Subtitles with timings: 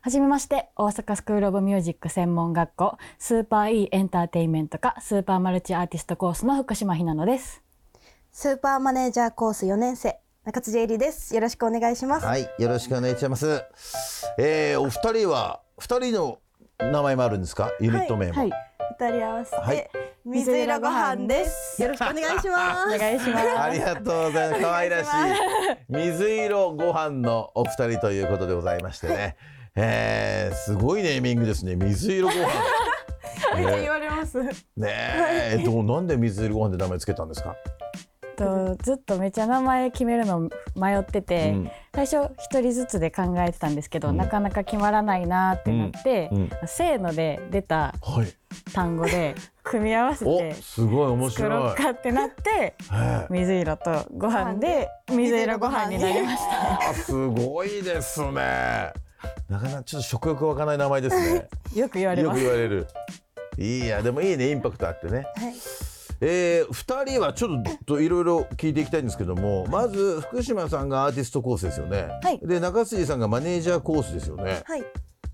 [0.00, 7.62] はじめまして、大阪スクールオブミュージック専門学校スーパー E エンターテインメント科スーパーマルチアーティストコースの福島ひなのです。
[8.30, 11.34] スーパーマネージャーコース4年生中津恵里です。
[11.34, 12.26] よろしくお願いします。
[12.26, 13.62] はい、よろしくお願いします。
[14.38, 16.38] えー、お二人は二人の
[16.78, 17.72] 名前もあるんですか？
[17.80, 18.34] ユニット名も。
[18.34, 18.50] はい。
[19.00, 19.90] 二、人合わせて、はい、
[20.24, 21.82] 水色ご飯です。
[21.82, 22.96] よろしくお願いします。
[22.96, 23.48] お願いします。
[23.60, 24.62] ありがとうございます。
[24.62, 25.10] 可愛らしい
[25.88, 29.36] 水色ご飯のお二人ということでございましてね。
[29.80, 31.76] えー、すごいネーミングですね。
[31.76, 32.38] 水色ご飯。
[33.54, 34.42] めっちゃ言われます。
[34.42, 35.62] ねえ。
[35.64, 35.84] どう？
[35.84, 37.54] なんで水色ご飯って名前つけたんですか？
[38.36, 47.94] とずっとめっちゃ名前決めるの迷ってて、うん、最初一人ずつで考えてたんですけど、うん、なかなか決まらないなってなって、うん、せーので出た
[48.72, 49.34] 単語で
[49.64, 51.32] 組み合わせてすごい面白い。
[51.32, 52.74] 作ろうかってなって
[53.28, 56.42] 水色とご飯で水色ご飯になりまし
[56.80, 56.94] た。
[56.94, 58.92] すごいですね
[59.48, 61.48] なかなかちょっと食欲湧かない名前ですね。
[61.74, 62.86] よく言われよく言われる。
[63.56, 65.54] いやでもいいねインパクトあってね、はい、
[66.20, 74.84] えー、2人はちょっといろいろ聞いていきたいんですけどもまず福島さんがアーティストコースですよね、はい、で中杉さんがマネージャーコースですよね、はい、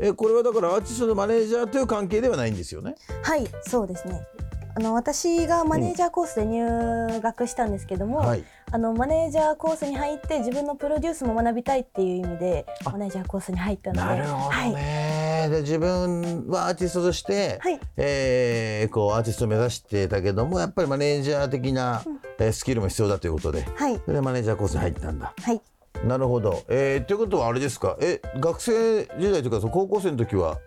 [0.00, 2.94] えこれはだからアーティストのマネージャーという関係ではないんですよね。
[3.22, 4.26] はいそうですね。
[4.74, 22.02] あの私がマネージャーコースで入学したんですけども、うんはい、あのマネージャーコースに入って自分のプロデュースも学びたいっていう意味でマネージャーコースに入ったのでなるほどね、はい、で自分はアーティストとして、はい、えー、こうアーティストを目指してたけどもやっぱりマネージャー的な、
[22.38, 25.32] うん、スキルも必要だということで、はい、それでマネージャーコースに入ったんだ。
[25.40, 25.60] はい
[26.04, 26.62] なるほど。
[26.68, 27.96] えー、ということはあれですか？
[28.02, 30.58] え、学生時代というか、高校生の時は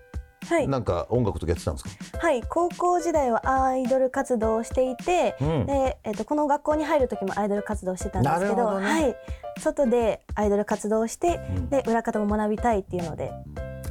[0.49, 2.17] はい、なんか音楽とかやってたんですか？
[2.17, 2.41] はい。
[2.43, 9.15] 高校時代はアイドル活動をしていて、うん、でえーと、この学校に入る時もアイドル活動してたんですけど、ね、はい、
[9.59, 13.31] 外でアイドル活動をして、うん、で裏方も学びたいっていうので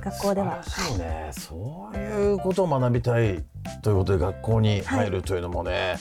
[0.01, 0.63] 学校では。
[0.65, 3.45] そうね、そういうことを学びたい
[3.83, 5.97] ということで学校に入るというのもね、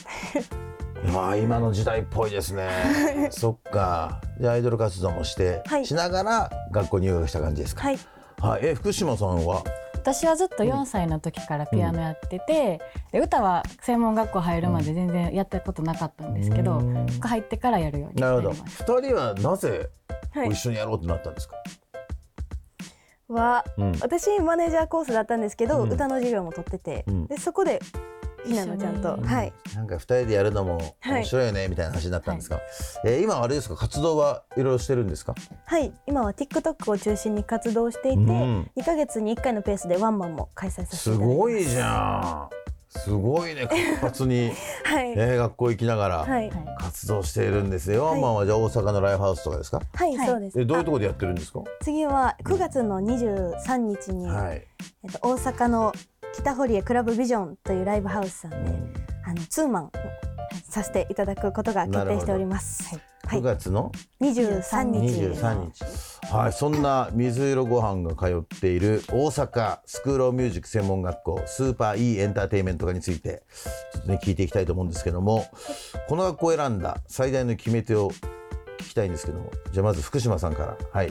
[1.04, 2.68] はい、まあ今の時代っぽいですね。
[3.30, 4.20] そっか。
[4.40, 7.82] じゃあアイドル活動もして、はい、しながら学校入学した感じですか？
[7.82, 7.98] はい。
[8.40, 9.62] はい、え福島さんは？
[9.98, 12.80] 私はずっと4歳の時からピアノやってて、
[13.12, 16.80] で歌は専門学校入るまで全然やったことなかったんですけど、
[17.20, 18.84] 入ってからやるようになりました。
[18.84, 19.90] 2人はなぜ
[20.46, 21.56] 一緒にやろうとなったんですか、
[23.28, 27.80] は、うん、私マネージャーコースだったんですけど、うん、歌の授業も取ってて、うん、でそこで
[28.44, 29.52] ひなのちゃんと、はい。
[29.74, 32.56] なんか二人でやるのも面白いよね、はい、みたいな話になったんですか？
[32.56, 32.64] はい、
[33.04, 33.76] えー、今あれですか？
[33.76, 35.34] 活動はいろいろしてるんですか？
[35.66, 42.58] はい、今は TikTok を中心に活動していて、うん、2ヶ月に1回のペースでワンマンも開催させてすごいじゃん。
[42.90, 44.50] すごいね活発に、
[44.82, 46.26] はい、えー、学校行きながら
[46.80, 48.06] 活動しているんですよ。
[48.06, 49.82] ワンマンはじゃあ大阪のライブハウスとかですか？
[49.92, 50.58] はい、そうです。
[50.58, 51.60] えどういうところでやってるんですか？
[51.82, 54.66] 次は9月の23日に、はい、
[55.04, 55.92] えっと大阪の
[56.34, 58.92] 北堀江クラブビジョンというライブハウスさんで、うん、
[59.24, 59.90] あのツーマン
[60.68, 62.98] させていただくことが決定しております。
[63.26, 65.20] はい、9月の？23日。
[65.22, 65.84] 23日。
[66.32, 73.44] はいそんな水色ご飯が通っている大阪スクールオブミュージック専門学校スーパー E エンターテインメント科について
[73.94, 75.46] ちょっとね聞いていきたいと思うんですけども
[76.06, 78.10] この学校を選んだ最大の決め手を
[78.78, 80.76] 聞きたいんですけどもじゃあまず福島さんから。
[80.92, 81.10] はい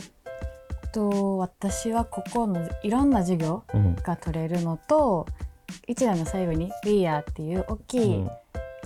[0.92, 3.63] と私はここのいろんな授業
[4.04, 5.28] が取れるのと、
[5.88, 8.28] うん、1年の最後に「We Are」っていう大きい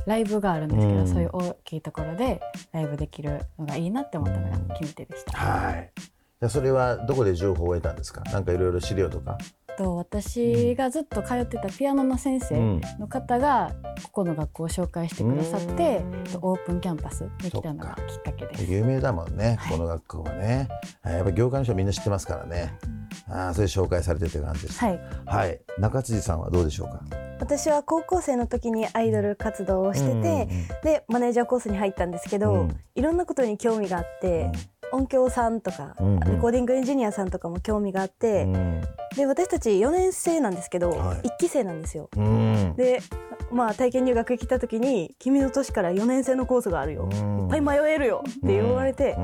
[0.06, 5.38] ライブがあるんですけど、うん、そういう大きいところでライブできるのがいいなって思ったのが決め手でした。
[5.38, 5.92] はい
[6.50, 8.21] それはどこで情報を得たんですか？
[8.31, 9.38] なんかいろいろ資料とか？
[9.77, 13.73] と私がずっと通ってたピアノの先生の方が
[14.03, 16.01] ここの学校を紹介してくださって、
[16.41, 18.71] オープンキャンパスに来たのがきっかけです。
[18.71, 20.69] 有名だもんね、はい、この学校はね。
[21.03, 22.73] やっぱ業界の人はみんな知ってますからね、
[23.27, 24.79] あそれ紹介されてって感じです。
[24.79, 25.00] はい。
[25.25, 25.62] はい。
[25.77, 27.01] 中辻さんはどうでしょうか？
[27.39, 30.47] 私は高校生の時にアイドル活動をしてて、うんうんうん、
[30.83, 34.51] でマネージャーコースに入ったんですけど、うん、いろんなことに興味があって、
[34.91, 38.81] 音響さんとか、うんうん、レコーディングエンジニアさんとかも興味があって、うん、
[39.15, 42.09] で私たち4年生なんですけど、はい、1期生なんですよ。
[42.15, 43.01] うん、で
[43.51, 49.15] まあ体験入学来た時に「君の年から4年生のコースがあるよ、うん、いっぱい迷えるよ」って言われて、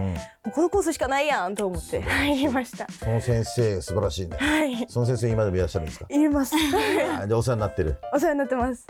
[0.46, 2.02] うん、このコースしかないやんと思って。
[2.02, 2.88] 入りました。
[2.92, 6.06] その先生素晴らしいね、はい、その先生今でもいらっしゃるんですか？
[6.10, 6.30] い。
[6.30, 6.56] ます
[7.28, 7.96] でお世話になってる。
[8.14, 8.86] お世話になってます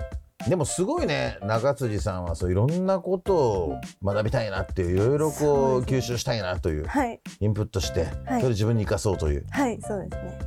[0.49, 9.45] でもすごいね中辻さんはそういろんなことを学びたいなっていういろいろこう吸収したいなという、はい、インプットして、はい、それで自分に生かそうという。
[9.49, 10.39] はいそうですね。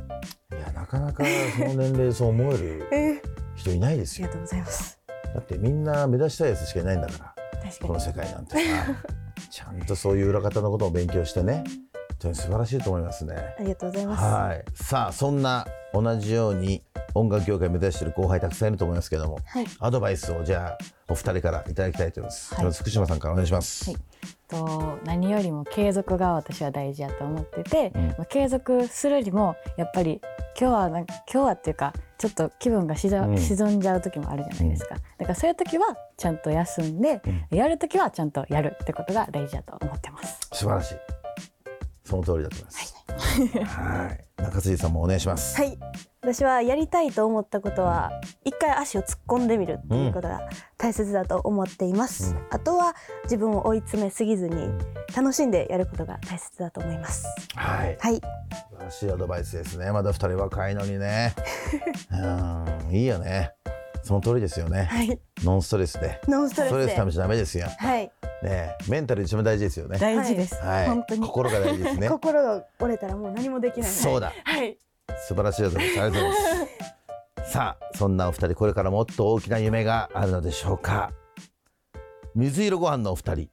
[0.57, 1.23] いやなかなか
[1.57, 3.21] その年齢そう思える
[3.55, 4.99] 人いないですよ、ありがとうございます。
[5.33, 8.61] だってみんな目指したいやつしかいないんだからこの世界なんてさ
[9.49, 13.35] ちゃんとそういう裏方のことを勉強してね本当に素晴らしいと思いますね。
[13.57, 14.23] ありがとうございます。
[14.23, 14.63] はい。
[14.75, 16.83] さあそんな同じように
[17.13, 23.99] 音楽業界目指している後輩たくさんいると思いますけれども、はい、アドバイスをじゃあお二人からいただきたいと思います、はい、福島さんからお願いします、はい、
[24.47, 30.21] と何よりも継続が私は大事やと思ってて、うん、継続するよりもやっぱり
[30.59, 37.19] 今日はなんか今日はっていうかちょっと気分が沈,、んじゃう時もあるじゃないですか、だからそういう時はちゃんと休んで、
[37.49, 40.39] うん、やる時はちゃんとやるってことが大事だと思ってます。
[40.53, 40.95] 素晴らしい。
[42.05, 43.00] その通りだと思います、はい
[44.37, 45.55] 中辻さんもお願いします。
[45.57, 45.77] はい。
[46.21, 48.11] 私はやりたいと思ったことは
[48.45, 50.41] 一回足を突っ込んでみるっていうことが
[50.77, 54.69] 大切だと思っています、うん、あとは自分を追い詰めすぎずに
[55.15, 57.25] 楽しんでやることが大切だと思います。
[57.55, 58.21] はい、はい、素
[58.77, 59.91] 晴らしいアドバイスですね。
[59.91, 61.33] まだ二人若いのにね。
[62.13, 62.95] うん。
[62.95, 63.53] いいよね
[64.03, 66.19] その通りですよね、はい、ノンストレスで。
[66.27, 67.67] ノンストレスストレスためちゃダメですよ。
[67.77, 68.11] はい。
[68.43, 69.99] ねメンタル一番大事ですよね。
[69.99, 71.21] 大事です、はい、本当に。
[71.21, 72.09] 心が大事ですね。
[72.09, 73.89] 心が折れたらもう何もできない。
[73.89, 74.33] そうだ。
[74.43, 74.77] はい。
[75.27, 75.77] 素晴らしいです。
[75.77, 76.35] ありがとうございま
[77.45, 77.51] す。
[77.51, 81.11] さあそんなお二人これからもっと大きな夢があるのでしょうか。
[82.33, 83.49] 水色ご飯のお二人。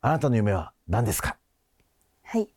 [0.00, 1.36] あなたの夢は何ですか？
[2.24, 2.48] はい、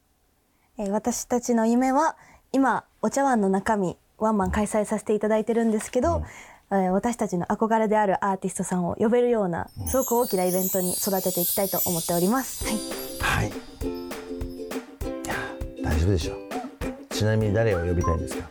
[0.78, 2.18] えー、私たちの夢は
[2.52, 6.24] 今お茶碗の中身ワンマン開催させていただいてるんですけど、うん
[6.70, 12.66] 私たちの憧れであるアーティストさんを呼べるようなすごく大きなイベントに育てていきたいと思っております。
[13.22, 13.46] はい。
[13.46, 13.48] はい。
[13.50, 13.52] い
[15.28, 15.36] や
[15.84, 16.38] 大丈夫でしょう。
[17.14, 18.50] ちなみに誰を呼びたいんですか？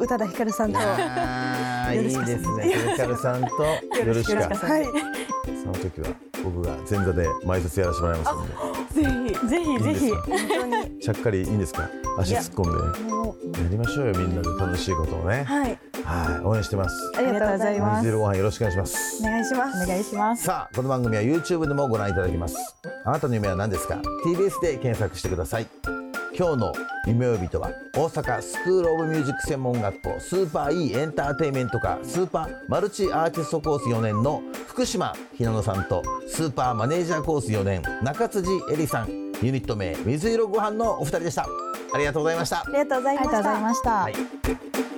[0.00, 0.78] 宇多田ヒカルさんと。
[0.78, 2.38] あいいですね。
[2.92, 3.46] ヒカルさんと
[3.98, 4.36] よろしく。
[4.36, 4.44] は
[4.80, 4.84] い。
[5.64, 6.08] その時は
[6.44, 8.52] 僕が前座で前説やらせてもらいますので。
[8.94, 9.04] ぜ
[9.40, 11.00] ひぜひぜひ本当に。
[11.00, 11.88] ちゃっかりいいんですか？
[12.18, 13.60] 足突っ込んで。
[13.62, 15.42] やりましょうよみんなで楽しいことをね。
[15.44, 15.78] はい。
[16.08, 17.12] はい、応援してます。
[17.16, 17.98] ありがとうございます。
[17.98, 19.22] 水色ご飯よろしくお願いします。
[19.22, 19.84] お願いします。
[19.84, 20.44] お願いします。
[20.44, 22.56] さあ、この番組は YouTube でもご覧いただけます。
[23.04, 25.66] あなたの夢は何ですか ?TBS で検索してください。
[26.38, 26.72] 今日の
[27.06, 39.08] 夢呼びとは大阪スクールオブミュージック専門学校スーパー E エンターテイメント科スーパーマルチアーティストコース4年の福島ひなのさんとスーパーマネージャーコース4年中辻恵里さん
[39.42, 41.44] ユニット名水色ご飯のお二人でした
[41.92, 43.16] ありがとうございましたありがとうござい
[43.60, 44.97] ました、はい